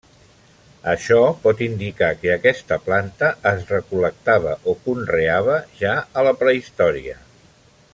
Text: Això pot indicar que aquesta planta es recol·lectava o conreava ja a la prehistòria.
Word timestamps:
Això 0.93 1.17
pot 1.43 1.61
indicar 1.65 2.09
que 2.23 2.31
aquesta 2.37 2.79
planta 2.87 3.29
es 3.53 3.63
recol·lectava 3.75 4.57
o 4.73 4.75
conreava 4.89 5.63
ja 5.85 5.97
a 6.23 6.29
la 6.31 6.37
prehistòria. 6.45 7.19